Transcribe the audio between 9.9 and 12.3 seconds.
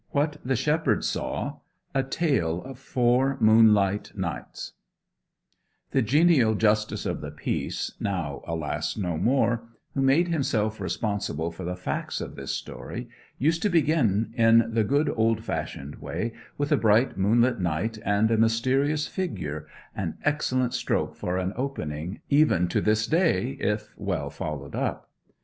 who made himself responsible for the facts